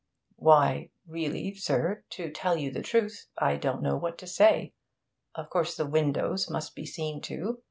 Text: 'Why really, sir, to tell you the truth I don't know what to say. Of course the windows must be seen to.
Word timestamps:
'Why 0.37 0.89
really, 1.07 1.53
sir, 1.53 2.03
to 2.09 2.31
tell 2.31 2.57
you 2.57 2.71
the 2.71 2.81
truth 2.81 3.27
I 3.37 3.55
don't 3.55 3.83
know 3.83 3.97
what 3.97 4.17
to 4.17 4.25
say. 4.25 4.73
Of 5.35 5.51
course 5.51 5.75
the 5.77 5.85
windows 5.85 6.49
must 6.49 6.73
be 6.73 6.87
seen 6.87 7.21
to. 7.21 7.59